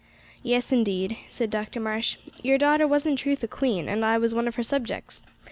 [0.41, 4.33] "Yes, indeed," said Dr Marsh, "your daughter was in truth a queen, and I was
[4.33, 5.27] one of her subjects.